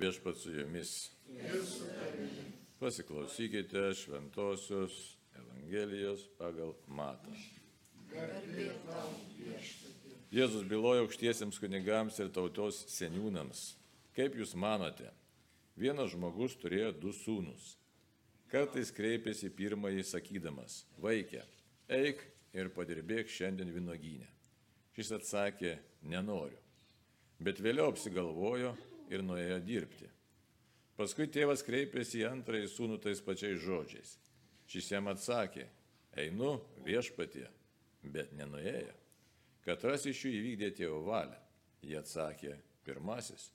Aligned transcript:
Viešpat 0.00 0.36
su 0.36 0.50
jumis. 0.52 1.10
Pasiklausykite 2.78 3.94
šventosios 3.94 5.16
Evangelijos 5.36 6.22
pagal 6.38 6.72
Matą. 6.88 7.34
Jėzus 10.32 10.64
bylojo 10.64 11.04
aukštiesiems 11.04 11.60
kunigams 11.60 12.16
ir 12.24 12.32
tautos 12.32 12.80
seniūnams. 12.94 13.74
Kaip 14.16 14.40
jūs 14.40 14.56
manote, 14.56 15.12
vienas 15.76 16.14
žmogus 16.14 16.56
turėjo 16.56 16.94
du 16.96 17.12
sūnus. 17.12 17.74
Kartais 18.48 18.88
kreipėsi 18.96 19.52
pirmąjį 19.52 20.06
sakydamas, 20.14 20.86
vaikė, 20.96 21.44
eik 21.92 22.24
ir 22.56 22.72
padirbėk 22.72 23.28
šiandien 23.28 23.68
vinogynę. 23.76 24.32
Šis 24.96 25.12
atsakė, 25.20 25.76
nenoriu. 26.08 26.56
Bet 27.40 27.60
vėliau 27.60 27.92
apsigalvojo 27.92 28.72
ir 29.10 29.24
nuėjo 29.26 29.58
dirbti. 29.66 30.08
Paskui 30.96 31.28
tėvas 31.32 31.64
kreipėsi 31.64 32.20
į 32.22 32.26
antrąjį 32.28 32.70
sūnų 32.70 32.98
tais 33.04 33.22
pačiais 33.24 33.60
žodžiais. 33.62 34.16
Šis 34.70 34.90
jam 34.92 35.08
atsakė, 35.10 35.64
einu 36.20 36.58
viešpatie, 36.84 37.46
bet 38.02 38.34
nenuėjo. 38.36 38.92
Katras 39.64 40.06
iš 40.08 40.26
jų 40.26 40.34
įvykdė 40.38 40.70
tėvo 40.76 41.00
valią. 41.06 41.38
Jie 41.82 41.96
atsakė, 42.00 42.54
pirmasis. 42.84 43.48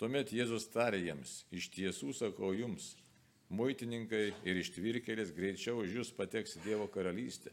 Tuomet 0.00 0.32
Jėzus 0.32 0.70
tarė 0.72 1.02
jiems, 1.04 1.42
iš 1.52 1.68
tiesų 1.74 2.14
sakau 2.16 2.54
jums, 2.56 2.94
muitininkai 3.52 4.30
ir 4.48 4.60
ištvirkėlės 4.62 5.34
greičiau 5.36 5.82
už 5.82 5.98
jūs 5.98 6.12
pateks 6.16 6.56
į 6.56 6.64
Dievo 6.64 6.86
karalystę. 6.92 7.52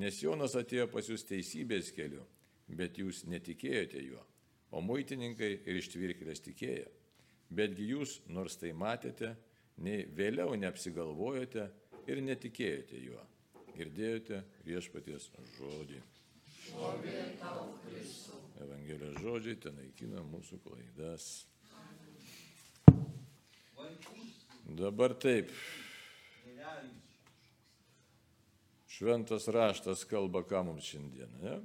Nes 0.00 0.22
Jonas 0.22 0.56
atėjo 0.56 0.88
pas 0.92 1.08
jūs 1.08 1.24
teisybės 1.28 1.90
keliu, 1.96 2.24
bet 2.68 2.96
jūs 3.00 3.24
netikėjote 3.28 4.00
juo, 4.06 4.24
o 4.70 4.82
muitininkai 4.82 5.52
ir 5.64 5.80
ištvirkėlės 5.80 6.42
tikėjo. 6.44 6.90
Betgi 7.56 7.86
jūs, 7.92 8.20
nors 8.26 8.58
tai 8.58 8.72
matėte, 8.74 9.36
nei 9.78 10.06
vėliau 10.18 10.56
neapsigalvojote 10.58 11.68
ir 12.10 12.22
netikėjote 12.24 13.00
juo. 13.04 13.22
Girdėjote 13.76 14.40
viešpaties 14.66 15.28
žodį. 15.58 16.00
Evangelijos 18.64 19.18
žodžiai 19.22 19.58
ten 19.60 19.76
naikina 19.76 20.22
mūsų 20.26 20.58
klaidas. 20.64 21.44
Dabar 24.66 25.14
taip. 25.14 25.52
Šventas 28.96 29.44
raštas 29.52 30.06
kalba 30.08 30.40
ką 30.48 30.62
mums 30.70 30.88
šiandien. 30.88 31.36
Ne? 31.42 31.58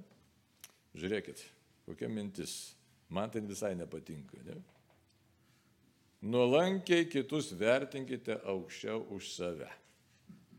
Žiūrėkit, 1.00 1.46
kokia 1.88 2.12
mintis. 2.12 2.76
Man 3.12 3.31
tai 3.31 3.42
visai 3.44 3.76
nepatinka. 3.76 4.40
Ne? 4.48 4.56
Nuolankiai 6.22 7.06
kitus 7.12 7.52
vertinkite 7.59 8.38
aukščiau 8.48 9.03
už 9.12 9.34
save. 9.34 9.68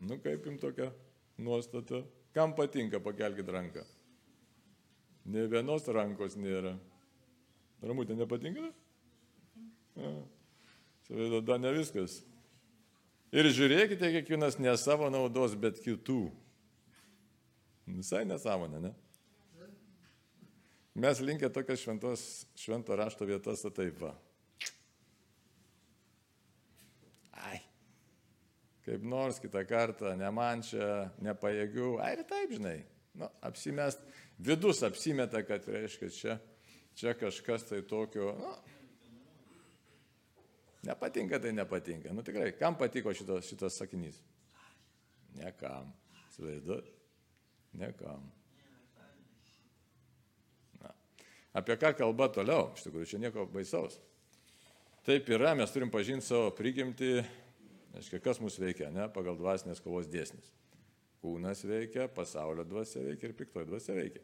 Nu 0.03 0.19
kaip 0.21 0.45
jums 0.45 0.61
tokia 0.61 0.91
nuostata? 1.37 2.03
Kam 2.33 2.53
patinka, 2.57 2.99
pakelkite 2.99 3.51
ranką. 3.53 3.85
Ne 5.25 5.47
vienos 5.47 5.87
rankos 5.87 6.35
nėra. 6.37 6.75
Ramutė 7.83 8.17
nepatinka? 8.19 8.69
Savai 11.07 11.59
ne 11.61 11.73
viskas. 11.77 12.21
Ir 13.33 13.49
žiūrėkite 13.49 14.11
kiekvienas 14.13 14.59
ne 14.61 14.73
savo 14.77 15.09
naudos, 15.09 15.55
bet 15.57 15.79
kitų. 15.81 16.27
Visai 17.89 18.23
nesąmonė, 18.29 18.81
ne? 18.83 18.91
Mes 20.93 21.19
linkę 21.19 21.49
tokias 21.49 21.81
šventos, 21.81 22.23
švento 22.55 22.95
rašto 22.95 23.25
vietas 23.25 23.65
taip 23.73 23.97
va. 24.01 24.13
Ai. 27.49 27.59
Kaip 28.85 29.05
nors 29.07 29.39
kitą 29.41 29.63
kartą, 29.65 30.13
ne 30.19 30.29
man 30.31 30.61
čia, 30.61 31.09
nepajėgiu. 31.23 31.95
Ai 32.03 32.13
ir 32.17 32.25
taip, 32.29 32.53
žinai. 32.53 32.77
Nu, 33.13 33.29
apsimest. 33.41 34.01
Vidus 34.37 34.81
apsimeta, 34.85 35.43
kad 35.45 35.65
reiškia 35.69 36.09
čia, 36.13 36.37
čia 36.97 37.13
kažkas 37.17 37.67
tai 37.69 37.81
tokio. 37.85 38.33
Nu, 38.37 38.53
nepatinka, 40.89 41.39
tai 41.39 41.53
nepatinka. 41.53 42.13
Nu 42.13 42.25
tikrai, 42.25 42.51
kam 42.57 42.77
patiko 42.77 43.13
šitas, 43.13 43.49
šitas 43.49 43.77
sakinys? 43.81 44.17
Nekam. 45.37 45.93
Svaiduot. 46.35 46.89
Nekam. 47.73 48.31
Na. 50.81 50.89
Apie 51.53 51.77
ką 51.77 51.93
kalba 51.97 52.29
toliau? 52.33 52.71
Iš 52.73 52.87
tikrųjų, 52.87 53.09
čia 53.11 53.21
nieko 53.21 53.45
baisaus. 53.53 53.99
Taip 55.05 55.27
yra, 55.29 55.51
mes 55.57 55.71
turim 55.73 55.91
pažinti 55.93 56.25
savo 56.25 56.49
prigimtį, 56.55 57.11
aiškiai, 57.99 58.21
kas 58.23 58.39
mūsų 58.41 58.63
veikia, 58.63 58.89
ne, 58.93 59.05
pagal 59.13 59.37
dvasinės 59.37 59.83
kovos 59.83 60.07
dėsnis. 60.09 60.47
Kūnas 61.23 61.61
veikia, 61.67 62.07
pasaulio 62.11 62.65
dvasia 62.67 63.03
veikia 63.03 63.29
ir 63.29 63.35
piktoji 63.37 63.69
dvasia 63.69 63.95
veikia. 63.97 64.23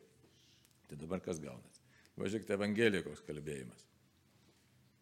Tai 0.89 0.97
dabar 0.99 1.21
kas 1.23 1.37
gaunat? 1.43 1.83
Važiuokite 2.19 2.55
Evangelijos 2.57 3.21
kalbėjimas. 3.27 3.85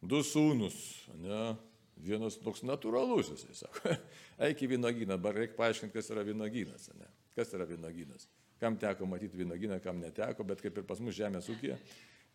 Du 0.06 0.20
sūnus, 0.26 0.76
ne, 1.18 1.56
vienas 2.04 2.38
toks 2.42 2.62
natūralus, 2.68 3.32
jisai 3.34 3.56
sako. 3.58 3.96
Eik 4.48 4.62
į 4.62 4.74
vynogyną, 4.76 5.16
dabar 5.16 5.40
reikia 5.40 5.58
paaiškinti, 5.58 5.96
kas 5.96 6.12
yra 6.14 6.26
vynogynas. 6.28 6.92
Ne? 6.98 7.08
Kas 7.38 7.54
yra 7.58 7.66
vynogynas? 7.70 8.28
Kam 8.62 8.78
teko 8.82 9.08
matyti 9.10 9.40
vynogyną, 9.40 9.80
kam 9.82 10.02
neteko, 10.02 10.46
bet 10.46 10.62
kaip 10.62 10.78
ir 10.78 10.86
pas 10.90 11.02
mus 11.02 11.18
žemės 11.18 11.50
ūkija, 11.54 11.78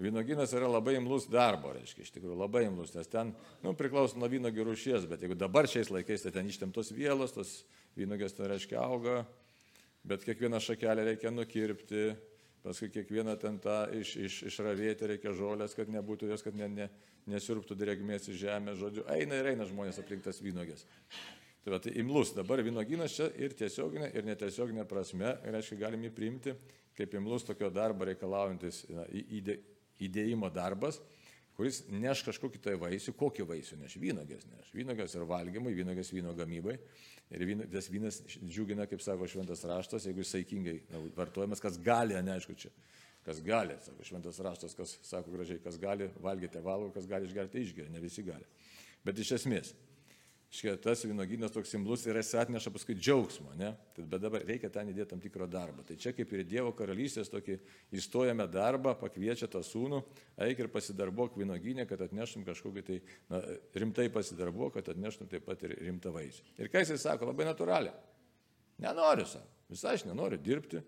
vynogynas 0.02 0.52
yra 0.56 0.68
labai 0.70 0.96
imlus 0.98 1.28
darbo, 1.30 1.72
reiškia, 1.76 2.04
iš 2.04 2.12
tikrųjų 2.16 2.38
labai 2.38 2.64
imlus, 2.66 2.92
nes 2.96 3.08
ten, 3.10 3.32
nu, 3.62 3.74
priklauso 3.78 4.18
nuo 4.20 4.28
vynogių 4.30 4.66
rūšies, 4.68 5.06
bet 5.10 5.24
jeigu 5.24 5.36
dabar 5.38 5.68
šiais 5.70 5.92
laikais, 5.92 6.24
tai 6.24 6.34
ten 6.34 6.50
ištemtos 6.50 6.92
vėlos, 6.96 7.34
tos 7.36 7.54
vynogės, 7.98 8.36
tai 8.36 8.50
reiškia, 8.52 8.80
auga, 8.82 9.22
bet 10.08 10.26
kiekvieną 10.26 10.60
šakelę 10.62 11.06
reikia 11.10 11.32
nukirpti, 11.34 12.10
paskui 12.62 12.90
kiekvieną 12.94 13.36
ten 13.42 13.58
tą 13.62 13.78
iš, 13.98 14.16
iš, 14.26 14.40
išravėti 14.52 15.12
reikia 15.14 15.34
žolės, 15.36 15.74
kad 15.78 15.90
nebūtų 15.90 16.30
jos, 16.30 16.44
kad 16.46 16.58
ne, 16.58 16.68
ne, 16.70 16.90
nesirptų 17.30 17.78
drėgmės 17.78 18.30
į 18.30 18.36
žemę, 18.44 18.76
žodžiu, 18.78 19.06
eina 19.14 19.38
ir 19.40 19.54
eina 19.54 19.66
žmonės 19.66 20.02
aplinktas 20.02 20.42
vynogės. 20.42 20.86
Tai 21.62 21.76
va, 21.76 21.78
tai 21.82 21.94
imlus 22.02 22.32
dabar 22.34 22.58
vynogynas 22.66 23.14
čia 23.14 23.28
ir 23.38 23.54
tiesioginė, 23.54 24.08
ir 24.18 24.26
netiesioginė 24.26 24.86
prasme, 24.90 25.36
reiškia, 25.46 25.78
galim 25.84 26.06
jį 26.08 26.14
priimti 26.14 26.54
kaip 26.96 27.14
imlus 27.14 27.46
tokio 27.46 27.70
darbo 27.72 28.06
reikalaujantis 28.08 28.82
na, 28.92 29.06
įdė, 29.08 29.56
įdėjimo 30.06 30.50
darbas, 30.54 31.00
kuris 31.56 31.82
neš 31.92 32.24
kažkokį 32.26 32.60
tai 32.64 32.74
vaisių, 32.80 33.14
kokį 33.18 33.46
vaisių 33.48 33.78
neš 33.82 33.96
vynogės, 34.00 34.46
neš 34.48 34.72
vynogės 34.74 35.16
ir 35.16 35.26
valgymui, 35.28 35.74
vynogės 35.76 36.12
vyno 36.14 36.32
gamybai. 36.36 36.78
Ir 37.32 37.44
vyno, 37.48 37.66
tas 37.72 37.88
vynas 37.92 38.20
džiugina, 38.42 38.86
kaip 38.88 39.00
sako 39.04 39.28
šventas 39.30 39.64
raštas, 39.68 40.04
jeigu 40.08 40.20
jis 40.20 40.34
saikingai 40.34 40.76
vartojamas, 41.16 41.62
kas 41.64 41.78
gali, 41.80 42.18
neaišku 42.24 42.56
čia, 42.60 42.72
kas 43.24 43.40
gali, 43.44 43.78
sako 43.84 44.04
šventas 44.04 44.40
raštas, 44.44 44.76
kas 44.76 44.98
sako 45.08 45.32
gražiai, 45.36 45.62
kas 45.64 45.78
gali, 45.80 46.10
valgyti 46.24 46.60
valgo, 46.64 46.90
kas 46.92 47.08
gali 47.08 47.28
išgerti, 47.28 47.62
išgeria, 47.64 47.92
ne 47.94 48.02
visi 48.04 48.24
gali. 48.26 48.44
Bet 49.06 49.18
iš 49.18 49.32
esmės, 49.38 49.72
Škia, 50.52 50.74
tas 50.76 51.00
vynogynas 51.08 51.54
toks 51.54 51.70
imlus 51.78 52.02
ir 52.04 52.18
jis 52.18 52.34
atneša 52.36 52.68
paskui 52.74 52.92
džiaugsmo, 52.98 53.54
ne? 53.56 53.70
Bet 53.96 54.20
dabar 54.20 54.42
reikia 54.44 54.68
ten 54.68 54.90
įdėti 54.92 55.08
tam 55.14 55.22
tikrą 55.22 55.46
darbą. 55.48 55.80
Tai 55.88 55.96
čia 55.96 56.12
kaip 56.12 56.34
ir 56.36 56.42
Dievo 56.44 56.74
karalystės 56.76 57.32
tokį 57.32 57.56
įstojame 57.96 58.44
darbą, 58.52 58.92
pakviečia 59.00 59.48
tą 59.48 59.62
sūnų, 59.64 60.02
eik 60.44 60.60
ir 60.60 60.68
pasidarbok 60.74 61.40
vynogynę, 61.40 61.88
kad 61.88 62.04
atneštum 62.04 62.44
kažkokį 62.44 62.84
tai 62.84 63.00
na, 63.32 63.40
rimtai 63.80 64.10
pasidarbok, 64.12 64.76
kad 64.76 64.92
atneštum 64.92 65.32
taip 65.32 65.48
pat 65.48 65.64
ir 65.64 65.72
rimtą 65.88 66.12
vaisių. 66.12 66.44
Ir 66.60 66.68
ką 66.68 66.84
jisai 66.84 67.00
sako, 67.00 67.32
labai 67.32 67.48
natūraliai. 67.48 67.96
Nenoriu, 68.84 69.24
sako. 69.32 69.48
Visai 69.72 69.96
aš 69.96 70.04
nenoriu 70.04 70.36
dirbti. 70.36 70.84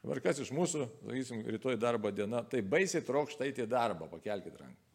Dabar 0.00 0.24
kas 0.24 0.40
iš 0.40 0.48
mūsų, 0.56 0.88
sakysim, 1.04 1.44
rytoj 1.44 1.76
darbo 1.76 2.08
diena, 2.08 2.40
tai 2.40 2.64
baisiai 2.64 3.04
trokšta 3.04 3.44
eiti 3.44 3.68
į 3.68 3.68
darbą, 3.68 4.08
pakelkite 4.08 4.62
ranką. 4.62 4.86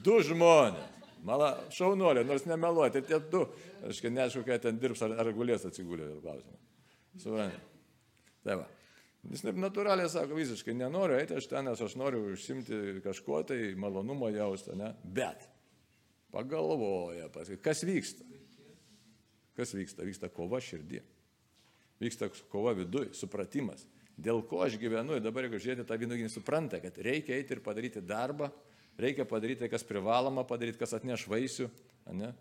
Du 0.00 0.22
žmonės. 0.24 0.94
Mala 1.26 1.50
šaunuolė, 1.74 2.22
nors 2.26 2.46
nemeluoja, 2.46 2.92
tai 2.94 3.02
tie 3.08 3.18
du, 3.32 3.42
aš 3.88 4.00
neaišku, 4.06 4.44
kai 4.46 4.60
ten 4.62 4.78
dirbs, 4.78 5.02
ar, 5.06 5.16
ar 5.18 5.30
gulės 5.34 5.66
atsigulė, 5.66 6.12
klausimą. 6.22 6.58
Suprantate. 7.18 7.64
Tai 8.46 8.58
va. 8.60 8.66
Jis 9.28 9.42
taip 9.44 9.58
natūraliai 9.60 10.08
sako, 10.08 10.36
visiškai 10.38 10.76
nenoriu 10.78 11.18
eiti 11.18 11.34
aš 11.36 11.48
ten, 11.50 11.66
nes 11.66 11.80
aš 11.82 11.96
noriu 11.98 12.22
užsimti 12.32 13.00
kažkuo 13.04 13.42
tai 13.50 13.58
malonumo 13.76 14.30
jaustą, 14.32 14.76
ne? 14.78 14.92
Bet 15.02 15.42
pagalvoja, 16.32 17.26
pasakai, 17.34 17.58
kas 17.64 17.82
vyksta? 17.88 18.24
Kas 19.58 19.74
vyksta? 19.74 20.06
Vyksta 20.06 20.30
kova 20.30 20.62
širdį. 20.62 21.02
Vyksta 21.98 22.30
kova 22.52 22.76
viduje, 22.78 23.10
supratimas. 23.18 23.82
Dėl 24.18 24.44
ko 24.46 24.62
aš 24.64 24.78
gyvenu 24.78 25.18
ir 25.18 25.22
dabar, 25.22 25.46
jeigu 25.46 25.60
žiūrėti 25.62 25.86
tą 25.86 25.98
vynuginį, 25.98 26.30
supranta, 26.30 26.80
kad 26.82 26.96
reikia 27.02 27.36
eiti 27.36 27.54
ir 27.54 27.62
padaryti 27.62 28.02
darbą, 28.02 28.48
reikia 28.98 29.26
padaryti 29.28 29.64
tai, 29.64 29.70
kas 29.72 29.86
privaloma 29.86 30.44
padaryti, 30.48 30.80
kas 30.80 30.96
atneš 30.98 31.26
vaisių. 31.30 31.68
Ne? 32.18 32.32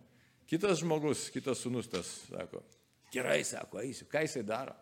Kitas 0.48 0.82
žmogus, 0.82 1.28
kitas 1.34 1.62
sunus 1.64 1.90
tas 1.92 2.08
sako, 2.30 2.64
gerai, 3.14 3.42
sako, 3.48 3.82
eisiu, 3.84 4.08
ką 4.12 4.24
jisai 4.24 4.46
daro? 4.48 4.76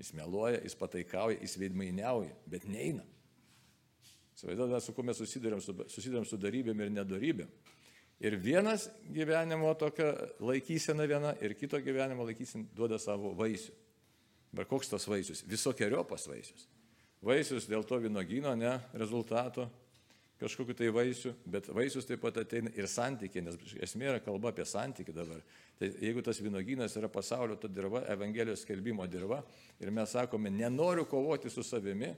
Jis 0.00 0.12
meluoja, 0.16 0.60
jis 0.64 0.76
pataikauja, 0.76 1.40
jis 1.40 1.56
veidmainiauja, 1.60 2.32
bet 2.50 2.64
neina. 2.68 3.04
Įsivaizduojate, 4.32 4.80
su 4.82 4.94
kuo 4.96 5.04
mes 5.06 5.18
susidurėm 5.20 5.60
su, 5.62 5.74
susidurėm 5.92 6.26
su 6.28 6.38
darybėm 6.40 6.80
ir 6.80 6.92
nedarybėm. 6.94 7.50
Ir 8.22 8.36
vienas 8.38 8.86
gyvenimo 9.12 9.72
tokia 9.78 10.12
laikysena 10.40 11.06
viena 11.10 11.32
ir 11.42 11.56
kito 11.58 11.80
gyvenimo 11.82 12.24
laikysena 12.28 12.68
duoda 12.76 12.98
savo 13.02 13.32
vaisių. 13.38 13.74
Bet 14.52 14.68
koks 14.70 14.92
tas 14.92 15.06
vaisius? 15.08 15.42
Visokiojopas 15.48 16.28
vaisius. 16.30 16.66
Vaisius 17.24 17.68
dėl 17.70 17.86
to 17.88 17.98
vynogyno, 18.02 18.52
ne 18.58 18.76
rezultato, 18.98 19.68
kažkokiu 20.42 20.76
tai 20.78 20.90
vaisių, 20.94 21.32
bet 21.54 21.70
vaisius 21.72 22.08
taip 22.08 22.20
pat 22.24 22.42
ateina 22.42 22.72
ir 22.76 22.90
santykiai, 22.90 23.44
nes 23.46 23.56
esmė 23.86 24.10
yra 24.10 24.24
kalba 24.24 24.50
apie 24.52 24.66
santykių 24.68 25.14
dabar. 25.16 25.40
Tai 25.78 25.88
jeigu 26.02 26.24
tas 26.26 26.42
vynogynas 26.42 26.98
yra 27.00 27.10
pasaulio 27.12 27.56
ta 27.60 27.70
dirba, 27.70 28.04
Evangelijos 28.12 28.66
skelbimo 28.66 29.06
dirba, 29.10 29.40
ir 29.80 29.94
mes 29.94 30.12
sakome, 30.12 30.50
nenoriu 30.50 31.06
kovoti 31.10 31.50
su 31.50 31.64
savimi, 31.66 32.12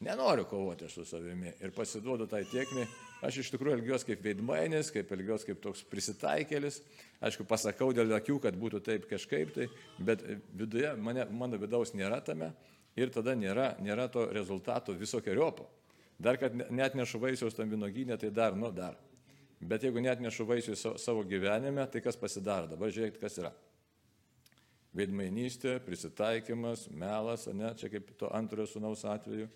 Nenoriu 0.00 0.44
kovoti 0.44 0.88
su 0.88 1.04
savimi 1.04 1.52
ir 1.60 1.70
pasiduodu 1.72 2.26
tai 2.28 2.42
tiekmi. 2.44 2.82
Aš 3.24 3.38
iš 3.40 3.48
tikrųjų 3.54 3.78
elgiuosi 3.78 4.10
kaip 4.10 4.26
veidmainis, 4.26 4.90
kaip 4.92 5.12
elgiuosi 5.16 5.48
kaip 5.48 5.62
toks 5.64 5.86
prisitaikėlis. 5.88 6.82
Aišku, 7.24 7.46
pasakau 7.48 7.94
dėl 7.96 8.12
akių, 8.18 8.36
kad 8.44 8.58
būtų 8.60 8.82
taip 8.84 9.06
kažkaip 9.08 9.54
tai, 9.54 9.70
bet 9.96 10.20
viduje, 10.52 10.90
mane, 11.00 11.24
mano 11.32 11.56
vidaus 11.56 11.94
nėra 11.96 12.20
tame 12.20 12.50
ir 12.96 13.08
tada 13.14 13.32
nėra, 13.32 13.70
nėra 13.80 14.10
to 14.12 14.26
rezultato 14.36 14.92
visokiojopo. 14.92 15.64
Dar 16.22 16.38
kad 16.40 16.54
net 16.72 16.96
nešu 16.96 17.20
vaisiaus 17.20 17.56
tam 17.56 17.68
vynogynė, 17.72 18.16
tai 18.20 18.30
dar, 18.32 18.56
nu 18.56 18.70
dar. 18.72 18.96
Bet 19.60 19.84
jeigu 19.84 20.00
net 20.04 20.20
nešu 20.20 20.46
vaisių 20.48 20.76
savo 21.00 21.24
gyvenime, 21.28 21.84
tai 21.92 22.02
kas 22.04 22.16
pasidaro? 22.20 22.68
Dabar 22.70 22.92
žiūrėkit, 22.92 23.20
kas 23.20 23.38
yra. 23.40 23.52
Veidmainystė, 24.96 25.76
prisitaikymas, 25.84 26.86
melas, 26.88 27.44
ne, 27.52 27.72
čia 27.76 27.90
kaip 27.92 28.14
to 28.20 28.30
antrojo 28.32 28.68
sunaus 28.70 29.04
atveju 29.08 29.48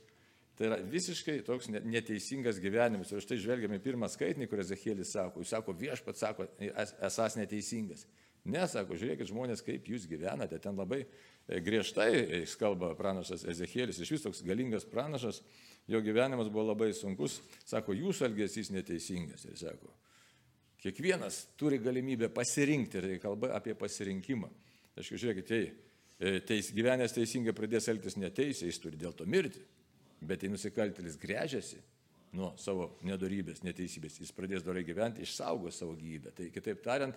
Tai 0.60 0.66
yra 0.68 0.76
visiškai 0.92 1.38
toks 1.40 1.70
neteisingas 1.72 2.58
gyvenimas. 2.60 3.08
Ir 3.14 3.22
štai 3.24 3.38
žvelgiame 3.40 3.78
pirmą 3.80 4.10
skaitinį, 4.12 4.44
kur 4.50 4.60
Ezekielis 4.60 5.14
sako, 5.14 5.40
jis 5.40 5.54
sako, 5.54 5.72
viešpat 5.72 6.20
sako, 6.20 6.44
esas 6.60 7.36
neteisingas. 7.40 8.02
Nesako, 8.48 8.96
žiūrėkit 8.96 9.28
žmonės, 9.28 9.60
kaip 9.64 9.88
jūs 9.90 10.06
gyvenate. 10.08 10.56
Ten 10.62 10.78
labai 10.78 11.02
e, 11.04 11.58
griežtai 11.60 12.08
e, 12.16 12.40
kalba 12.58 12.94
pranašas 12.96 13.44
Ezekielis, 13.52 14.00
iš 14.00 14.14
vis 14.14 14.24
toks 14.24 14.40
galingas 14.46 14.86
pranašas, 14.88 15.42
jo 15.90 16.00
gyvenimas 16.04 16.48
buvo 16.48 16.70
labai 16.70 16.92
sunkus. 16.96 17.40
Sako, 17.68 17.92
jūsų 17.98 18.30
elgesys 18.30 18.72
neteisingas. 18.72 19.44
Ir 19.44 19.60
sako, 19.60 19.92
kiekvienas 20.80 21.42
turi 21.60 21.82
galimybę 21.84 22.30
pasirinkti, 22.32 22.98
ir 22.98 23.10
tai 23.12 23.20
kalba 23.22 23.52
apie 23.58 23.76
pasirinkimą. 23.76 24.48
Aišku, 24.96 25.20
žiūrėkit, 25.20 25.52
jei 25.52 25.68
e, 25.68 26.40
teis, 26.48 26.72
gyvenęs 26.76 27.16
teisingai 27.16 27.52
pradės 27.56 27.92
elgtis 27.92 28.16
neteisiai, 28.20 28.72
jis 28.72 28.80
turi 28.80 29.00
dėl 29.00 29.12
to 29.16 29.28
mirti. 29.28 29.60
Bet 30.24 30.42
jei 30.44 30.52
nusikaltėlis 30.52 31.20
grežiasi 31.20 31.80
nuo 32.36 32.52
savo 32.60 32.94
nedorybės, 33.06 33.64
neteisybės, 33.66 34.20
jis 34.22 34.32
pradės 34.34 34.64
dorai 34.64 34.84
gyventi, 34.86 35.24
išsaugos 35.26 35.80
savo 35.80 35.96
gyvybę. 35.98 36.32
Tai 36.36 36.48
kitaip 36.54 36.82
tariant, 36.84 37.16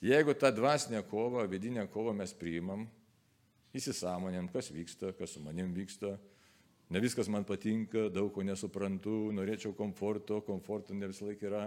jeigu 0.00 0.34
tą 0.34 0.50
dvasinę 0.54 1.02
kovą, 1.02 1.46
vidinę 1.48 1.86
kovą 1.88 2.14
mes 2.16 2.34
priimam, 2.34 2.86
įsisamonėm, 3.76 4.48
kas 4.52 4.70
vyksta, 4.74 5.12
kas 5.18 5.36
su 5.36 5.42
manim 5.44 5.70
vyksta, 5.74 6.16
ne 6.90 7.02
viskas 7.02 7.30
man 7.30 7.46
patinka, 7.46 8.08
daug 8.10 8.32
ko 8.34 8.42
nesuprantu, 8.46 9.30
norėčiau 9.36 9.74
komforto, 9.78 10.40
komforto 10.46 10.96
ne 10.96 11.10
visą 11.10 11.28
laiką 11.28 11.46
yra, 11.46 11.62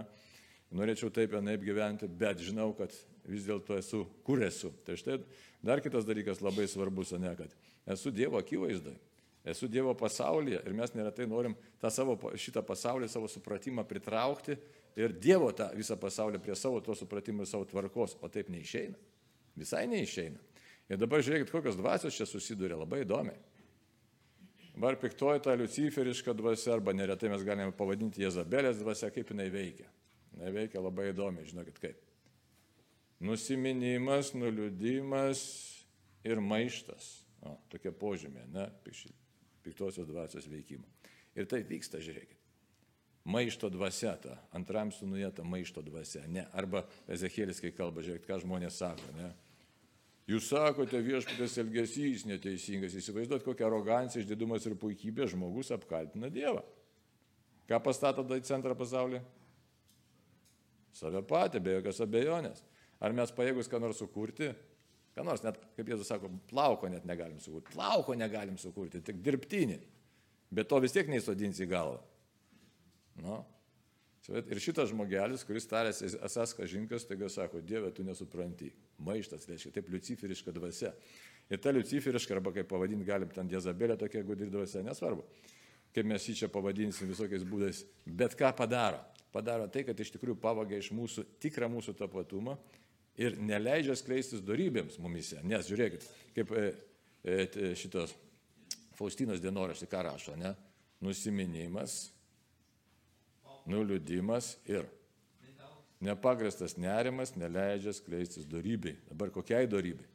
norėčiau 0.74 1.12
taip 1.14 1.32
vienaip 1.32 1.64
gyventi, 1.64 2.08
bet 2.08 2.42
žinau, 2.44 2.72
kad 2.76 2.92
vis 3.28 3.46
dėlto 3.48 3.78
esu, 3.78 4.04
kur 4.26 4.42
esu. 4.44 4.72
Tai 4.84 4.98
štai 5.00 5.20
dar 5.64 5.80
kitas 5.84 6.04
dalykas 6.04 6.42
labai 6.44 6.66
svarbus, 6.68 7.14
ne, 7.16 7.32
kad 7.38 7.54
esu 7.94 8.12
Dievo 8.12 8.40
akivaizdoje. 8.40 8.98
Esu 9.44 9.68
Dievo 9.68 9.92
pasaulyje 9.96 10.62
ir 10.64 10.76
mes 10.76 10.94
neretai 10.96 11.26
norim 11.28 11.52
tą 11.80 11.90
savo, 11.92 12.16
šitą 12.40 12.62
pasaulį, 12.64 13.10
savo 13.12 13.28
supratimą 13.28 13.84
pritraukti 13.88 14.56
ir 14.96 15.14
Dievo 15.18 15.50
tą 15.56 15.70
visą 15.76 15.96
pasaulį 16.00 16.40
prie 16.42 16.56
savo 16.58 16.80
to 16.84 16.94
supratimo 16.98 17.44
ir 17.44 17.50
savo 17.50 17.66
tvarkos, 17.68 18.18
o 18.22 18.30
taip 18.32 18.50
neišeina. 18.52 18.98
Visai 19.58 19.86
neišeina. 19.90 20.40
Ir 20.90 21.00
dabar 21.00 21.22
žiūrėkit, 21.24 21.50
kokios 21.52 21.78
dvasios 21.78 22.16
čia 22.16 22.26
susiduria, 22.28 22.76
labai 22.76 23.04
įdomiai. 23.04 23.38
Dabar 24.74 24.98
piktoji 24.98 25.42
ta 25.44 25.54
luciferiška 25.56 26.34
dvasia, 26.34 26.72
arba 26.74 26.92
neretai 26.92 27.30
mes 27.30 27.44
galime 27.46 27.72
pavadinti 27.78 28.24
Jezabelės 28.24 28.80
dvasia, 28.80 29.12
kaip 29.14 29.30
jinai 29.30 29.46
veikia. 29.54 29.86
Jinai 30.34 30.50
veikia 30.56 30.82
labai 30.82 31.12
įdomiai, 31.12 31.46
žinokit 31.46 31.78
kaip. 31.78 32.00
Nusiminimas, 33.24 34.32
nuliūdimas 34.34 35.44
ir 36.26 36.42
maištas. 36.42 37.12
O, 37.44 37.54
tokie 37.70 37.92
požymė, 37.94 38.48
ne, 38.50 38.66
piktosios 39.64 40.08
dvasios 40.08 40.48
veikimo. 40.50 40.88
Ir 41.38 41.46
tai 41.50 41.62
vyksta, 41.68 42.00
žiūrėkit. 42.02 42.43
Maišto 43.24 43.70
dvasia, 43.72 44.12
ta, 44.20 44.36
antram 44.52 44.90
sunuje 44.92 45.30
ta 45.32 45.44
maišto 45.48 45.80
dvasia, 45.84 46.26
ne. 46.28 46.44
Arba 46.52 46.84
Ezekėlis, 47.08 47.62
kai 47.62 47.72
kalba, 47.72 48.04
žiūrėkit, 48.04 48.28
ką 48.28 48.40
žmonės 48.42 48.80
sako, 48.82 49.14
ne. 49.16 49.30
Jūs 50.28 50.50
sakote, 50.52 51.00
viešpatės 51.04 51.56
elgesys 51.60 52.26
neteisingas, 52.28 52.96
įsivaizduot, 52.96 53.44
kokią 53.44 53.66
aroganciją, 53.68 54.24
išdidumas 54.24 54.64
ir 54.68 54.76
puikybė 54.80 55.28
žmogus 55.32 55.72
apkaltina 55.76 56.30
Dievą. 56.32 56.62
Ką 57.68 57.80
pastato 57.84 58.24
į 58.24 58.44
centrą 58.44 58.76
pasaulį? 58.76 59.20
Save 60.94 61.24
patį, 61.28 61.60
be 61.64 61.78
jokios 61.78 62.00
abejonės. 62.04 62.60
Ar 63.04 63.16
mes 63.16 63.32
pajėgus 63.36 63.68
ką 63.68 63.80
nors 63.82 64.00
sukurti, 64.00 64.52
Ką 65.14 65.22
nors, 65.22 65.44
net, 65.46 65.60
kaip 65.76 65.90
Jėzus 65.92 66.08
sako, 66.10 66.28
plauko 66.50 66.88
net 66.90 67.04
negalim 67.06 67.38
sukurti. 67.42 67.70
Plauko 67.76 68.16
negalim 68.18 68.56
sukurti, 68.58 69.02
tik 69.04 69.20
dirbtinį. 69.22 69.78
Bet 70.54 70.66
to 70.70 70.80
vis 70.82 70.94
tiek 70.94 71.10
neįsodinsi 71.10 71.62
į 71.66 71.70
galvą. 71.70 72.00
Nu. 73.22 73.42
Ir 74.24 74.60
šitas 74.62 74.88
žmogelis, 74.88 75.42
kuris 75.44 75.66
tarėsi 75.68 76.08
esas 76.24 76.54
kažinkas, 76.56 77.04
taiga 77.04 77.28
sako, 77.28 77.60
Dieve, 77.60 77.90
tu 77.92 78.06
nesupranti. 78.06 78.70
Maištas, 79.04 79.44
reiškia, 79.50 79.74
taip 79.74 79.90
luciferiška 79.92 80.54
dvasia. 80.56 80.94
Ir 81.52 81.60
ta 81.60 81.74
luciferiška, 81.74 82.38
arba 82.38 82.54
kaip 82.54 82.70
pavadinti 82.70 83.04
galim 83.04 83.28
ten 83.34 83.50
Jezabelė 83.52 83.98
tokia 84.00 84.22
gudri 84.24 84.48
dvasia, 84.48 84.80
nesvarbu. 84.86 85.26
Kaip 85.94 86.08
mes 86.08 86.24
jį 86.24 86.38
čia 86.40 86.48
pavadinsim 86.50 87.10
visokiais 87.12 87.44
būdais. 87.46 87.82
Bet 88.06 88.32
ką 88.38 88.54
padaro? 88.56 89.02
Padaro 89.34 89.68
tai, 89.68 89.84
kad 89.84 90.00
iš 90.00 90.14
tikrųjų 90.14 90.38
pavagia 90.40 90.80
iš 90.80 90.88
mūsų 90.94 91.26
tikrą 91.42 91.68
mūsų 91.70 91.92
tapatumą 91.98 92.56
ir 93.20 93.36
neleidžia 93.42 93.98
skleistis 93.98 94.42
darybėms 94.46 94.96
mumise. 95.02 95.42
Nes 95.44 95.68
žiūrėkit, 95.68 96.08
kaip 96.38 96.54
e, 96.56 96.66
e, 97.22 97.74
šitas 97.78 98.14
Faustinos 98.94 99.42
dienoraštį 99.42 99.90
ką 99.90 100.02
rašo, 100.06 100.36
ne? 100.38 100.54
Nusiminimas, 101.02 102.13
nuliūdimas 103.70 104.56
ir 104.70 104.88
nepagristas 106.04 106.76
nerimas 106.76 107.34
neleidžia 107.38 107.94
skleistis 107.96 108.48
darybei. 108.48 108.98
Dabar 109.08 109.32
kokiai 109.34 109.68
darybei? 109.70 110.10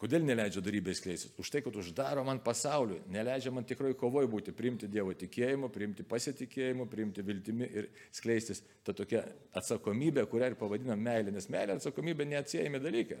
Kodėl 0.00 0.24
neleidžia 0.26 0.58
darybės 0.66 0.98
skleisis? 0.98 1.30
Už 1.38 1.50
tai, 1.54 1.60
kad 1.62 1.76
uždaro 1.78 2.24
man 2.26 2.40
pasaulį, 2.42 3.04
neleidžia 3.14 3.52
man 3.54 3.66
tikrai 3.68 3.92
kovoj 3.94 4.26
būti, 4.32 4.54
priimti 4.56 4.88
Dievo 4.90 5.14
tikėjimu, 5.14 5.68
priimti 5.70 6.02
pasitikėjimu, 6.10 6.88
priimti 6.90 7.22
viltimi 7.22 7.68
ir 7.70 7.86
skleistis 8.10 8.64
ta 8.82 8.96
tokia 8.96 9.22
atsakomybė, 9.54 10.26
kurią 10.32 10.50
ir 10.50 10.58
pavadinam 10.58 10.98
meilė, 10.98 11.30
nes 11.36 11.46
meilė 11.54 11.78
atsakomybė 11.78 12.26
neatsiejami 12.32 12.82
dalykai. 12.82 13.20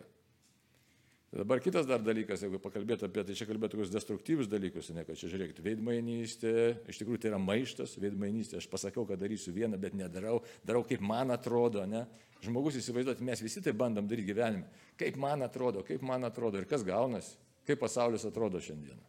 Dabar 1.30 1.60
kitas 1.62 1.86
dar 1.86 2.02
dalykas, 2.02 2.40
jeigu 2.42 2.58
pakalbėtų 2.58 3.06
apie 3.06 3.22
tai, 3.22 3.34
čia 3.38 3.46
kalbėtų 3.46 3.76
tokius 3.76 3.90
destruktyvius 3.94 4.48
dalykus, 4.50 4.88
ne, 4.90 5.04
kad 5.06 5.14
čia 5.14 5.28
žiūrėkit, 5.30 5.60
veidmainystė, 5.62 6.54
iš 6.90 6.98
tikrųjų 6.98 7.20
tai 7.22 7.28
yra 7.30 7.38
maištas, 7.38 7.92
veidmainystė, 8.02 8.56
aš 8.58 8.66
pasakiau, 8.72 9.04
kad 9.06 9.20
darysiu 9.20 9.52
vieną, 9.54 9.78
bet 9.78 9.94
nedarau, 9.94 10.40
darau 10.66 10.80
kaip 10.88 11.04
man 11.06 11.30
atrodo, 11.30 11.84
ne. 11.86 12.02
Žmogus 12.42 12.80
įsivaizduoti, 12.80 13.22
mes 13.28 13.42
visi 13.44 13.62
tai 13.62 13.70
bandom 13.78 14.08
daryti 14.10 14.32
gyvenime. 14.32 14.66
Kaip 14.98 15.20
man 15.22 15.46
atrodo, 15.46 15.84
kaip 15.86 16.02
man 16.02 16.26
atrodo 16.26 16.58
ir 16.58 16.66
kas 16.66 16.82
gaunasi, 16.88 17.36
kaip 17.68 17.78
pasaulis 17.78 18.26
atrodo 18.26 18.58
šiandieną. 18.64 19.06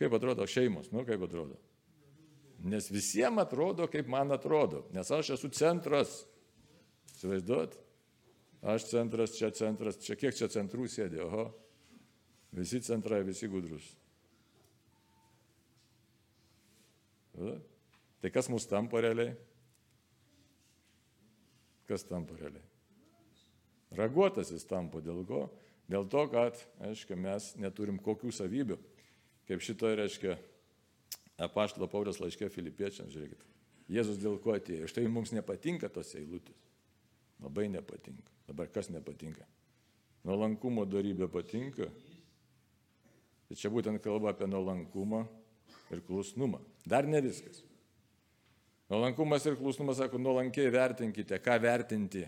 Kaip 0.00 0.16
atrodo 0.18 0.48
šeimos, 0.48 0.88
nu 0.90 1.04
kaip 1.06 1.22
atrodo. 1.28 1.54
Nes 2.66 2.90
visiems 2.90 3.44
atrodo, 3.44 3.86
kaip 3.92 4.10
man 4.10 4.34
atrodo, 4.34 4.82
nes 4.96 5.14
aš 5.14 5.36
esu 5.36 5.52
centras. 5.54 6.24
Įsivaizduot? 7.14 7.78
Aš 8.60 8.90
centras, 8.90 9.32
čia 9.38 9.48
centras, 9.56 9.96
čia 10.04 10.18
kiek 10.20 10.36
čia 10.36 10.50
centrų 10.52 10.84
sėdė, 10.90 11.22
oho. 11.24 11.46
Visi 12.52 12.80
centrai, 12.84 13.22
visi 13.24 13.48
gudrus. 13.48 13.86
Tai 18.20 18.30
kas 18.34 18.50
mus 18.52 18.66
tampa 18.68 19.00
realiai? 19.00 19.32
Kas 21.88 22.04
tampa 22.04 22.36
realiai? 22.36 22.66
Raguotasis 23.96 24.66
tampa 24.68 25.00
dėl 25.02 25.24
ko? 25.26 25.46
Dėl 25.90 26.04
to, 26.10 26.26
kad, 26.30 26.58
aiškiai, 26.86 27.18
mes 27.18 27.48
neturim 27.58 27.96
kokių 28.02 28.30
savybių. 28.34 28.76
Kaip 29.48 29.64
šito 29.64 29.88
reiškia 29.98 30.36
apaštalo 31.42 31.88
Paulius 31.90 32.20
laiškė 32.22 32.50
filipiečiams, 32.52 33.10
žiūrėkit. 33.10 33.46
Jėzus 33.90 34.20
dėl 34.22 34.36
ko 34.42 34.54
atėjo. 34.54 34.86
Štai 34.90 35.08
mums 35.10 35.32
nepatinka 35.34 35.90
tos 35.90 36.12
eilutės. 36.14 36.69
Labai 37.40 37.68
nepatinka. 37.72 38.30
Dabar 38.48 38.68
kas 38.72 38.90
nepatinka? 38.92 39.46
Nuolankumo 40.28 40.84
darybė 40.84 41.30
patinka. 41.32 41.88
Tai 43.48 43.56
čia 43.58 43.70
būtent 43.72 44.02
kalba 44.04 44.34
apie 44.34 44.46
nuolankumą, 44.46 45.24
ir 45.90 46.02
klusnumą. 46.06 46.60
Dar 46.86 47.06
ne 47.06 47.20
viskas. 47.24 47.62
Nuolankumas 48.90 49.46
ir 49.46 49.56
klusnumas, 49.58 50.00
sako, 50.00 50.18
nuolankiai 50.18 50.70
vertinkite, 50.72 51.38
ką 51.42 51.56
vertinti. 51.62 52.24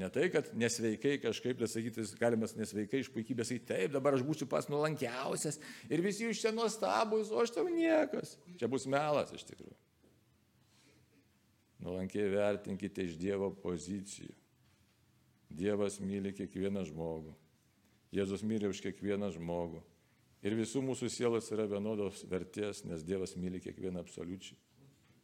Ne 0.00 0.08
tai, 0.10 0.30
kad 0.32 0.48
nesveikai 0.56 1.18
kažkaip, 1.20 1.58
tai 1.60 1.68
sakyti, 1.68 2.06
galimas 2.18 2.54
nesveikai 2.56 3.02
iš 3.02 3.10
puikybės, 3.12 3.50
tai 3.52 3.58
taip, 3.68 3.92
dabar 3.94 4.16
aš 4.16 4.24
būsiu 4.24 4.48
pas 4.48 4.66
nuolankiausias 4.72 5.60
ir 5.92 6.02
visi 6.02 6.24
iš 6.30 6.40
čia 6.46 6.54
nuostabus, 6.56 7.28
o 7.30 7.42
aš 7.42 7.52
tau 7.54 7.66
niekas. 7.68 8.38
Čia 8.58 8.70
bus 8.72 8.88
melas 8.90 9.34
iš 9.36 9.44
tikrųjų. 9.50 9.76
Nuolankiai 11.84 12.32
vertinkite 12.32 13.04
iš 13.06 13.18
Dievo 13.20 13.52
pozicijų. 13.60 14.32
Dievas 15.50 15.98
myli 16.00 16.32
kiekvieną 16.36 16.86
žmogų. 16.88 17.34
Jėzus 18.14 18.42
myli 18.46 18.70
už 18.70 18.80
kiekvieną 18.84 19.30
žmogų. 19.34 19.82
Ir 20.46 20.56
visų 20.56 20.80
mūsų 20.82 21.10
sielos 21.12 21.50
yra 21.52 21.66
vienodos 21.68 22.24
vertės, 22.30 22.84
nes 22.88 23.04
Dievas 23.04 23.36
myli 23.36 23.60
kiekvieną 23.60 24.00
absoliučiai. 24.00 24.56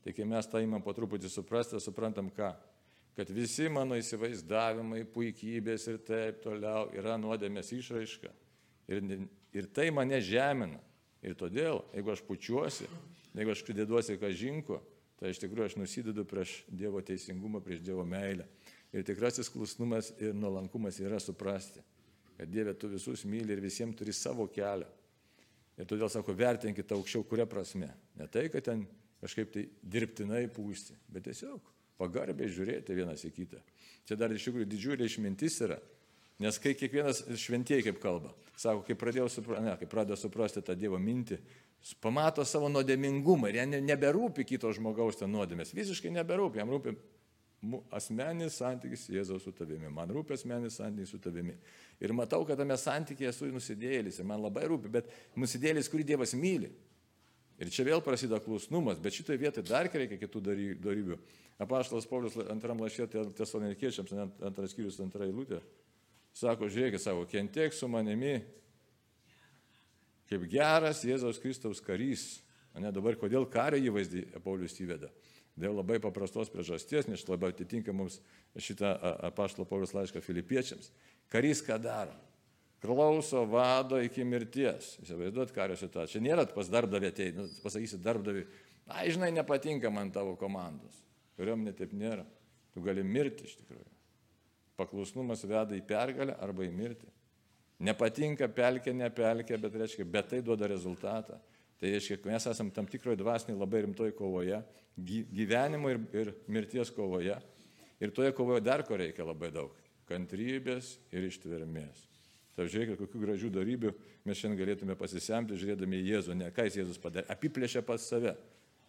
Tai 0.05 0.13
kai 0.15 0.27
mes 0.29 0.47
tą 0.47 0.61
įmam 0.63 0.85
po 0.85 0.93
truputį 0.95 1.31
suprasti, 1.33 1.81
suprantam 1.83 2.29
ką 2.31 2.53
kad 3.17 3.31
visi 3.33 3.71
mano 3.73 3.97
įsivaizdavimai, 3.97 5.07
puikybės 5.09 5.87
ir 5.89 6.03
taip 6.05 6.43
toliau 6.45 6.91
yra 6.93 7.17
nuodėmės 7.17 7.73
išraiška. 7.73 8.29
Ir, 8.93 9.07
ir 9.57 9.69
tai 9.73 9.89
mane 9.95 10.21
žemina. 10.21 10.83
Ir 11.25 11.35
todėl, 11.35 11.81
jeigu 11.97 12.13
aš 12.13 12.21
pučiuosi, 12.27 12.87
jeigu 13.35 13.55
aš 13.55 13.63
dėduosi 13.73 14.19
kažinko, 14.21 14.83
tai 15.17 15.33
iš 15.33 15.41
tikrųjų 15.43 15.71
aš 15.71 15.79
nusidedu 15.81 16.27
prieš 16.29 16.59
Dievo 16.69 17.01
teisingumą, 17.01 17.63
prieš 17.65 17.81
Dievo 17.89 18.05
meilę. 18.07 18.45
Ir 18.97 19.05
tikrasis 19.05 19.51
klusnumas 19.53 20.09
ir 20.23 20.33
nuolankumas 20.35 20.97
yra 21.05 21.19
suprasti, 21.21 21.83
kad 22.37 22.49
Dieve 22.49 22.73
tu 22.81 22.89
visus 22.89 23.27
myli 23.29 23.53
ir 23.53 23.61
visiems 23.61 23.97
turi 23.99 24.15
savo 24.17 24.47
kelią. 24.49 24.89
Ir 25.77 25.89
todėl 25.89 26.09
sako, 26.09 26.33
vertinkite 26.33 26.97
aukščiau, 26.97 27.27
kuria 27.29 27.45
prasme. 27.49 27.91
Ne 28.17 28.29
tai, 28.33 28.47
kad 28.49 28.65
ten 28.65 28.87
kažkaip 29.21 29.53
tai 29.53 29.67
dirbtinai 29.83 30.47
pūsti, 30.53 30.97
bet 31.13 31.27
tiesiog 31.29 31.75
pagarbiai 32.01 32.49
žiūrėti 32.53 32.97
vienas 32.97 33.25
į 33.29 33.33
kitą. 33.37 33.61
Čia 34.09 34.17
dar 34.21 34.33
iš 34.33 34.49
tikrųjų 34.49 34.69
didžiulė 34.71 35.09
išmintis 35.09 35.61
yra. 35.67 35.79
Nes 36.41 36.59
kai 36.61 36.75
kiekvienas 36.77 37.23
šventieji 37.41 37.87
kaip 37.87 38.01
kalba, 38.03 38.33
sako, 38.61 38.83
kai 38.85 38.97
pradėjau 38.97 39.29
suprasti, 39.33 39.65
ne, 39.65 39.77
kai 39.81 39.89
pradėjo 39.89 40.19
suprasti 40.21 40.63
tą 40.65 40.77
Dievo 40.77 41.01
mintį, 41.01 41.39
pamato 42.05 42.45
savo 42.45 42.69
nuodėmingumą 42.73 43.49
ir 43.49 43.61
jam 43.63 43.77
neberūpi 43.87 44.45
kito 44.45 44.73
žmogaus 44.77 45.17
ten 45.21 45.33
nuodėmės, 45.33 45.73
visiškai 45.77 46.13
neberūpi, 46.13 46.61
jam 46.61 46.73
rūpi 46.73 46.93
asmeninis 47.95 48.59
santykis 48.61 49.07
Jėzaus 49.11 49.47
su 49.47 49.53
tavimi, 49.57 49.89
man 49.93 50.11
rūpi 50.13 50.37
asmeninis 50.37 50.77
santykis 50.79 51.15
su 51.15 51.21
tavimi. 51.23 51.57
Ir 52.03 52.13
matau, 52.17 52.43
kad 52.47 52.59
tame 52.61 52.77
santykėje 52.79 53.33
esu 53.33 53.49
nusidėlis 53.53 54.21
ir 54.21 54.29
man 54.29 54.43
labai 54.45 54.67
rūpi, 54.71 54.93
bet 54.93 55.09
nusidėlis, 55.39 55.89
kurį 55.93 56.07
Dievas 56.13 56.37
myli. 56.37 56.71
Ir 57.57 57.71
čia 57.73 57.87
vėl 57.89 58.03
prasideda 58.05 58.39
klusnumas, 58.45 59.01
bet 59.01 59.17
šitoje 59.17 59.41
vietoje 59.41 59.65
dar 59.65 59.89
reikia 59.89 60.19
kitų 60.21 60.43
darybių. 60.85 61.17
Apaštalas 61.65 62.05
Paulius 62.09 62.37
antram 62.53 62.83
laiškė 62.85 63.07
tesalonikiečiams, 63.39 64.13
antras 64.45 64.75
skyrius, 64.75 64.99
antra 65.01 65.25
eilutė, 65.25 65.63
sako, 66.37 66.69
žiūrėkit, 66.69 67.01
savo, 67.01 67.25
kentiek 67.31 67.73
su 67.73 67.89
manimi, 67.89 68.43
kaip 70.29 70.45
geras 70.53 71.01
Jėzaus 71.07 71.41
Kristaus 71.41 71.81
karys. 71.81 72.27
Ne 72.77 72.91
dabar, 72.93 73.17
kodėl 73.17 73.47
kario 73.49 73.79
įvaizdį 73.89 74.27
Paulius 74.45 74.75
įveda? 74.85 75.09
Dėl 75.57 75.79
labai 75.79 75.97
paprastos 76.05 76.51
priežasties, 76.53 77.09
nes 77.09 77.25
labai 77.31 77.55
atitinka 77.55 77.95
mums 77.97 78.19
šitą 78.61 78.93
apaštalo 79.31 79.65
Paulius 79.69 79.95
laišką 79.97 80.21
filipiečiams. 80.25 80.91
Karys 81.33 81.63
ką 81.65 81.79
daro? 81.81 82.13
klauso 82.81 83.45
vado 83.49 83.99
iki 84.03 84.25
mirties. 84.25 84.95
Įsivaizduot 85.03 85.53
kario 85.55 85.77
situaciją. 85.79 86.23
Nėra 86.25 86.47
pas 86.53 86.71
darbdavį 86.73 87.11
atei, 87.11 87.33
nu, 87.37 87.49
pasakysi 87.65 88.01
darbdavį, 88.03 88.47
ai 88.95 89.09
žinai, 89.15 89.33
nepatinka 89.35 89.91
man 89.93 90.13
tavo 90.15 90.37
komandos. 90.39 91.03
Kuriuomenė 91.37 91.75
taip 91.77 91.93
nėra. 91.97 92.25
Tu 92.75 92.85
gali 92.85 93.05
mirti 93.05 93.49
iš 93.49 93.57
tikrųjų. 93.61 93.93
Paklusnumas 94.77 95.45
veda 95.49 95.77
į 95.77 95.83
pergalę 95.89 96.37
arba 96.45 96.67
į 96.67 96.73
mirtį. 96.77 97.09
Nepatinka 97.87 98.49
pelkė, 98.53 98.93
ne 98.97 99.09
pelkė, 99.13 99.59
bet 99.61 99.77
reiškia, 99.83 100.05
bet 100.09 100.31
tai 100.33 100.41
duoda 100.45 100.69
rezultatą. 100.69 101.41
Tai 101.81 101.93
reiškia, 101.93 102.19
mes 102.25 102.49
esame 102.49 102.73
tam 102.73 102.89
tikroje 102.89 103.19
dvasinėje 103.21 103.61
labai 103.61 103.83
rimtoje 103.85 104.15
kovoje, 104.17 104.63
gyvenimo 104.97 105.93
ir, 105.93 106.01
ir 106.17 106.33
mirties 106.49 106.91
kovoje. 106.95 107.37
Ir 108.01 108.13
toje 108.17 108.33
kovoje 108.37 108.65
dar 108.65 108.85
ko 108.85 108.97
reikia 108.97 109.25
labai 109.25 109.51
daug- 109.53 109.73
kantrybės 110.11 110.97
ir 111.13 111.29
ištvermės. 111.29 112.07
Tai 112.57 112.65
žiūrėkit, 112.65 112.97
kokių 112.97 113.21
gražių 113.21 113.51
darybių 113.53 113.91
mes 114.25 114.39
šiandien 114.39 114.61
galėtume 114.63 114.97
pasisemti, 114.97 115.59
žiūrėdami 115.61 115.99
į 116.01 116.07
Jėzų, 116.09 116.37
ne 116.37 116.51
ką 116.51 116.65
jis 116.65 116.79
Jėzus 116.81 117.01
padarė, 117.01 117.29
apiplėšė 117.29 117.83
pas 117.85 118.01
save, 118.01 118.33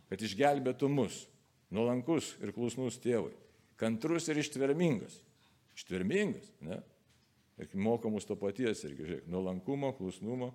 kad 0.08 0.24
išgelbėtų 0.24 0.88
mus, 0.88 1.27
nuolankus 1.70 2.38
ir 2.39 2.53
klusnus 2.56 2.98
tėvui, 3.03 3.34
kantrus 3.75 4.29
ir 4.29 4.39
ištvermingas. 4.39 5.20
Ištvermingas, 5.75 6.48
ne? 6.63 6.79
Ir 7.58 7.67
moko 7.74 8.10
mus 8.10 8.25
to 8.25 8.38
paties 8.39 8.86
irgi, 8.86 9.03
žiūrėk, 9.03 9.27
nuolankumo, 9.27 9.91
klusnumo, 9.98 10.53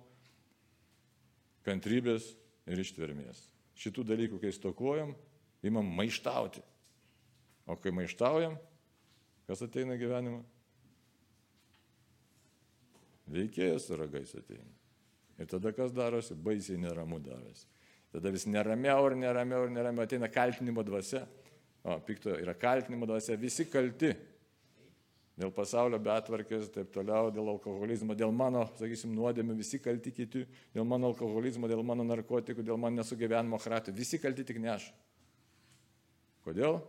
kantrybės 1.65 2.33
ir 2.69 2.81
ištvermės. 2.83 3.41
Šitų 3.79 4.05
dalykų, 4.07 4.39
kai 4.43 4.51
stokojam, 4.53 5.15
imam 5.65 5.87
maištauti. 5.97 6.61
O 7.65 7.77
kai 7.79 7.93
maištaujam, 7.95 8.57
kas 9.47 9.63
ateina 9.63 9.95
gyvenimą? 9.99 10.41
Veikėjas 13.33 13.87
ragais 13.95 14.33
ateina. 14.35 14.67
Ir 15.39 15.47
tada 15.49 15.71
kas 15.73 15.93
darosi? 15.95 16.35
Baisiai 16.35 16.77
neramu 16.77 17.21
darosi. 17.23 17.65
Tada 18.13 18.29
vis 18.29 18.45
neramiau 18.45 19.07
ir 19.09 19.15
neramiau 19.17 19.65
ir 19.65 19.71
neramiau 19.73 20.05
ateina 20.05 20.29
kaltinimo 20.29 20.83
dvasia. 20.85 21.23
O, 21.83 21.95
pikto 22.05 22.35
yra 22.37 22.53
kaltinimo 22.53 23.07
dvasia, 23.09 23.39
visi 23.39 23.65
kalti. 23.71 24.11
Dėl 25.33 25.49
pasaulio 25.49 25.97
betvarkės, 25.97 26.67
taip 26.69 26.91
toliau, 26.93 27.31
dėl 27.33 27.47
alkoholizmo, 27.55 28.13
dėl 28.13 28.29
mano, 28.35 28.67
sakysim, 28.77 29.15
nuodėmių, 29.17 29.55
visi 29.57 29.79
kalti 29.81 30.11
kiti, 30.13 30.43
dėl 30.75 30.85
mano 30.85 31.09
alkoholizmo, 31.09 31.69
dėl 31.71 31.81
mano 31.81 32.05
narkotikų, 32.05 32.61
dėl 32.65 32.77
mano 32.77 33.01
nesugyvenimo 33.01 33.57
kratų, 33.61 33.95
visi 33.97 34.19
kalti 34.21 34.45
tik 34.45 34.61
ne 34.61 34.75
aš. 34.75 34.91
Kodėl? 36.45 36.83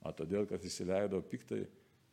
O 0.00 0.12
todėl, 0.16 0.48
kad 0.50 0.64
įsileido 0.66 1.20
piktai 1.30 1.68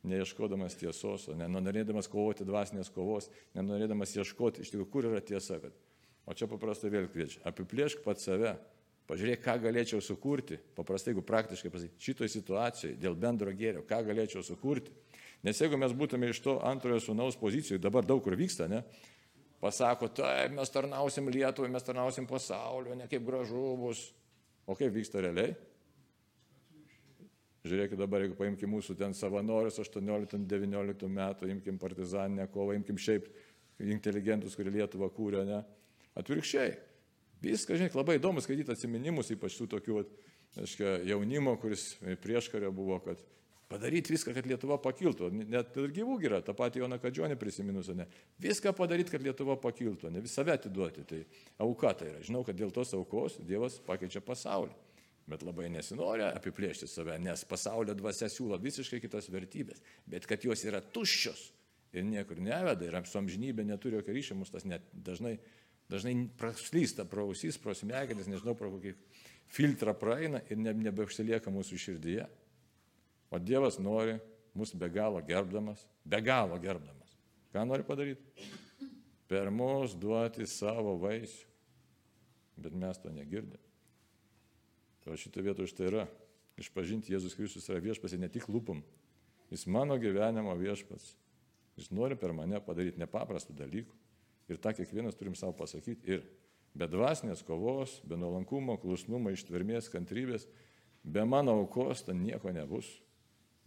neieškodamas 0.06 0.76
tiesos, 0.78 1.26
nenorėdamas 1.34 2.06
kovoti 2.10 2.46
dvasinės 2.46 2.92
kovos, 2.94 3.26
nenorėdamas 3.58 4.14
ieškoti 4.16 4.62
iš 4.62 4.70
tikrųjų, 4.70 4.90
kur 4.92 5.08
yra 5.10 5.22
tiesa. 5.24 5.58
Kad... 5.62 5.74
O 6.28 6.36
čia 6.36 6.46
paprastai 6.46 6.92
vėl 6.92 7.08
kviečia, 7.10 7.40
apiplėšk 7.48 8.04
pat 8.04 8.22
save, 8.22 8.54
pažiūrėk, 9.08 9.42
ką 9.42 9.56
galėčiau 9.64 10.02
sukurti, 10.04 10.60
paprastai, 10.76 11.14
jeigu 11.14 11.24
praktiškai 11.26 11.72
pasakyti, 11.72 12.04
šitoje 12.04 12.32
situacijoje 12.36 12.98
dėl 13.00 13.16
bendro 13.18 13.54
gėrio, 13.56 13.82
ką 13.88 14.02
galėčiau 14.06 14.44
sukurti. 14.46 14.92
Nes 15.46 15.60
jeigu 15.62 15.78
mes 15.78 15.94
būtume 15.94 16.32
iš 16.32 16.40
to 16.42 16.56
antrojo 16.66 16.98
sunaus 17.02 17.38
pozicijų, 17.38 17.78
dabar 17.82 18.06
daug 18.06 18.22
kur 18.24 18.34
vyksta, 18.38 18.66
ne? 18.70 18.82
Pasako, 19.62 20.08
taip, 20.14 20.52
mes 20.54 20.70
tarnausim 20.70 21.30
Lietuvai, 21.34 21.70
mes 21.70 21.86
tarnausim 21.86 22.26
pasaulio, 22.30 22.94
ne 22.98 23.08
kaip 23.10 23.24
gražu 23.26 23.72
bus. 23.78 24.04
O 24.68 24.76
kaip 24.78 24.92
vyksta 24.94 25.22
realiai? 25.24 25.54
Žiūrėkit 27.66 27.98
dabar, 27.98 28.22
jeigu 28.22 28.36
paimkim 28.38 28.70
mūsų 28.76 28.94
ten 28.98 29.14
savanorius 29.16 29.80
18-19 29.82 31.08
metų, 31.10 31.48
imkim 31.52 31.78
partizaninę 31.80 32.46
kovą, 32.52 32.76
imkim 32.78 33.00
šiaip 33.00 33.26
inteligentus, 33.82 34.54
kurie 34.58 34.72
Lietuvą 34.74 35.10
kūrė, 35.14 35.42
ne? 35.48 35.62
Atvirkščiai. 36.18 36.76
Viskas, 37.42 37.78
žinai, 37.78 37.90
labai 37.94 38.18
įdomu 38.18 38.42
skaityti 38.42 38.74
atminimus, 38.74 39.30
ypač 39.34 39.58
tų 39.58 39.68
tokių, 39.74 39.98
aiškia, 40.58 40.94
jaunimo, 41.06 41.54
kuris 41.62 41.92
prieš 42.22 42.50
karę 42.50 42.70
buvo, 42.74 42.98
kad 43.04 43.22
padaryti 43.68 44.14
viską, 44.14 44.32
kad 44.36 44.48
Lietuva 44.48 44.78
pakiltų. 44.82 45.30
Net 45.44 45.76
ir 45.80 45.92
gyvų 45.96 46.18
yra, 46.24 46.40
tą 46.44 46.54
patį 46.56 46.82
Joną 46.82 46.98
Kadžionį 47.02 47.38
prisiminus, 47.40 47.92
ne? 47.96 48.08
Viską 48.42 48.72
padaryti, 48.76 49.12
kad 49.14 49.24
Lietuva 49.24 49.58
pakiltų, 49.60 50.12
ne 50.14 50.24
visą 50.24 50.46
atiduoti. 50.48 51.04
Tai 51.08 51.22
auka 51.64 51.94
tai 52.00 52.12
yra. 52.14 52.24
Žinau, 52.24 52.44
kad 52.46 52.58
dėl 52.58 52.72
tos 52.74 52.94
aukos 52.96 53.40
Dievas 53.44 53.80
pakeičia 53.84 54.24
pasaulį 54.24 54.76
bet 55.28 55.44
labai 55.44 55.68
nesinori 55.72 56.24
apiplėšti 56.24 56.88
save, 56.88 57.18
nes 57.20 57.44
pasaulio 57.48 57.92
dvasia 57.96 58.30
siūlo 58.32 58.56
visiškai 58.62 59.00
kitas 59.02 59.28
vertybės, 59.28 59.82
bet 60.08 60.24
kad 60.28 60.44
jos 60.44 60.64
yra 60.64 60.80
tuščios 60.80 61.50
ir 61.92 62.04
niekur 62.08 62.40
neveda 62.44 62.86
ir 62.86 62.96
su 63.08 63.18
amžinybė 63.20 63.64
neturi 63.68 63.98
jokio 63.98 64.14
ryšio, 64.16 64.36
mus 64.38 64.52
tas 64.52 64.66
net 64.68 64.84
dažnai, 64.92 65.36
dažnai 65.92 66.14
praslysta 66.40 67.06
pro 67.08 67.28
ausys, 67.28 67.60
pro 67.60 67.74
smegenis, 67.76 68.28
nežinau, 68.28 68.56
pro 68.56 68.70
kokį 68.74 68.94
filtrą 69.52 69.94
praeina 69.96 70.42
ir 70.48 70.60
ne, 70.60 70.74
nebeužsilieka 70.88 71.52
mūsų 71.52 71.80
širdyje. 71.84 72.28
O 73.30 73.38
Dievas 73.38 73.78
nori 73.78 74.16
mus 74.56 74.72
be 74.74 74.88
galo 74.90 75.20
gerbdamas, 75.24 75.84
be 76.04 76.20
galo 76.24 76.58
gerbdamas. 76.60 77.16
Ką 77.52 77.64
nori 77.68 77.84
padaryti? 77.86 78.46
Per 79.28 79.50
mus 79.52 79.94
duoti 79.96 80.46
savo 80.48 80.96
vaisių. 81.00 81.46
Bet 82.58 82.74
mes 82.74 82.98
to 82.98 83.12
negirdime. 83.14 83.60
O 85.08 85.16
šitą 85.16 85.40
vietą 85.40 85.64
už 85.64 85.72
tai 85.72 85.86
yra. 85.88 86.08
Išpažinti 86.58 87.14
Jėzus 87.14 87.36
Kristus 87.38 87.68
yra 87.70 87.78
viešpas 87.80 88.12
ir 88.12 88.20
ne 88.20 88.28
tik 88.28 88.48
lūpom. 88.50 88.82
Jis 89.48 89.62
mano 89.70 89.94
gyvenimo 90.00 90.52
viešpas. 90.58 91.14
Jis 91.78 91.92
nori 91.94 92.18
per 92.18 92.34
mane 92.36 92.58
padaryti 92.60 93.00
nepaprastų 93.00 93.54
dalykų. 93.56 93.94
Ir 94.50 94.58
tą 94.60 94.74
kiekvienas 94.76 95.16
turim 95.16 95.36
savo 95.38 95.54
pasakyti. 95.56 96.18
Ir 96.18 96.26
Be 96.78 96.86
dvasinės 96.86 97.42
kovos, 97.46 97.98
be 98.06 98.18
nuolankumo, 98.18 98.76
klusnumo, 98.78 99.32
ištvermės, 99.34 99.88
kantrybės, 99.90 100.46
be 101.02 101.24
mano 101.26 101.56
aukos 101.62 102.04
ten 102.06 102.20
nieko 102.22 102.52
nebus. 102.54 102.90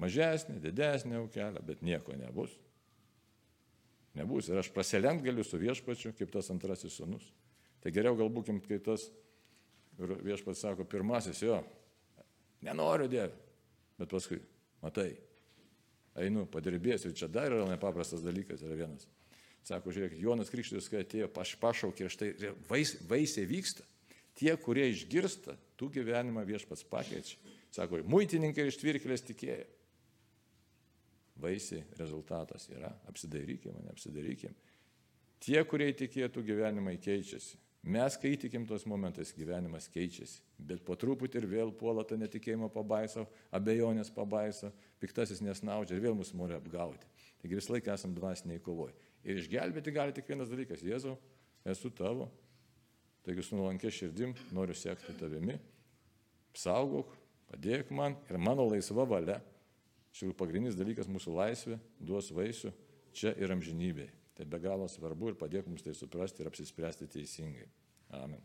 Mažesnė, 0.02 0.58
didesnė 0.64 1.20
aukelė, 1.20 1.62
bet 1.66 1.84
nieko 1.86 2.16
nebus. 2.18 2.54
Nebus. 4.18 4.50
Ir 4.50 4.60
aš 4.60 4.72
prasilenkt 4.74 5.24
galiu 5.24 5.46
su 5.46 5.60
viešpačiu, 5.62 6.16
kaip 6.18 6.32
tas 6.34 6.50
antrasis 6.54 6.98
sunus. 6.98 7.28
Tai 7.82 7.94
geriau 7.94 8.18
gal 8.18 8.32
būkim, 8.34 8.60
kai 8.66 8.80
tas 8.84 9.08
viešpats 9.98 10.64
sako, 10.66 10.86
pirmasis 10.90 11.42
jo, 11.44 11.60
nenoriu 12.66 13.10
Dieve. 13.12 13.34
Bet 14.00 14.10
paskui, 14.10 14.40
matai, 14.82 15.12
einu, 16.18 16.48
padirbėsiu. 16.50 17.12
Ir 17.12 17.18
čia 17.18 17.30
dar 17.32 17.54
yra 17.54 17.68
nepaprastas 17.70 18.24
dalykas, 18.26 18.64
yra 18.66 18.78
vienas. 18.80 19.06
Sako, 19.68 19.94
žiūrėk, 19.94 20.18
Jonas 20.18 20.50
Krikštytis, 20.50 20.88
kai 20.90 21.04
atėjo, 21.04 21.28
paš, 21.34 21.54
pašaukė 21.62 22.10
štai 22.10 22.32
vais, 22.70 22.96
vaisiai 23.10 23.46
vyksta. 23.50 23.86
Tie, 24.40 24.50
kurie 24.58 24.88
išgirsta, 24.90 25.54
tų 25.78 25.92
gyvenimą 26.00 26.42
viešpats 26.48 26.88
pakeičia. 26.90 27.38
Sako, 27.76 28.02
muitininkai 28.10 28.66
ir 28.66 28.72
ištvirkėlės 28.72 29.28
tikėjo. 29.28 29.68
Vaisiai 31.42 31.84
rezultatas 31.98 32.68
yra, 32.70 32.92
apsidairykime, 33.10 33.82
neapsidairykime. 33.88 34.54
Tie, 35.42 35.58
kurie 35.66 35.90
įtikėtų 35.90 36.44
gyvenimai 36.46 37.00
keičiasi. 37.02 37.58
Mes, 37.82 38.14
kai 38.22 38.36
įtikim 38.36 38.68
tos 38.70 38.84
momentais, 38.86 39.32
gyvenimas 39.34 39.88
keičiasi. 39.90 40.44
Bet 40.62 40.84
po 40.86 40.94
truputį 41.02 41.40
ir 41.40 41.48
vėl 41.50 41.72
puola 41.74 42.04
tą 42.06 42.14
netikėjimo 42.22 42.70
pabaiso, 42.70 43.24
abejonės 43.58 44.12
pabaiso, 44.14 44.70
piktasis 45.02 45.42
nesnaudžia 45.42 45.98
ir 45.98 46.04
vėl 46.04 46.18
mus 46.20 46.30
nori 46.38 46.54
apgauti. 46.54 47.10
Taigi 47.42 47.58
visą 47.58 47.74
laiką 47.74 47.96
esam 47.96 48.14
dvasiniai 48.14 48.62
kovoj. 48.62 48.94
Ir 49.26 49.42
išgelbėti 49.42 49.94
gali 49.96 50.14
tik 50.14 50.30
vienas 50.30 50.54
dalykas- 50.54 50.86
Jėzau, 50.86 51.18
esu 51.66 51.90
tavo. 51.90 52.30
Taigi 53.26 53.42
su 53.42 53.58
nuolankė 53.58 53.90
širdim 53.90 54.36
noriu 54.54 54.78
sekti 54.78 55.14
tavimi, 55.18 55.58
saugok, 56.54 57.18
padėk 57.50 57.90
man 57.90 58.16
ir 58.30 58.38
mano 58.38 58.66
laisva 58.70 59.06
valia. 59.06 59.42
Šių 60.12 60.34
pagrindinis 60.38 60.78
dalykas- 60.80 61.10
mūsų 61.16 61.36
laisvė 61.36 61.80
duos 62.00 62.32
vaisių 62.32 62.74
čia 63.14 63.36
ir 63.38 63.52
amžinybėje. 63.52 64.12
Tai 64.36 64.46
be 64.46 64.60
galo 64.60 64.88
svarbu 64.88 65.32
ir 65.32 65.36
padėk 65.40 65.68
mums 65.68 65.84
tai 65.84 65.94
suprasti 65.94 66.42
ir 66.42 66.50
apsispręsti 66.50 67.08
teisingai. 67.08 67.68
Amen. 68.10 68.42